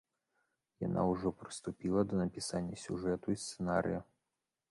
[0.87, 3.99] Яна ўжо прыступіла да напісання сюжэту і сцэнарыя.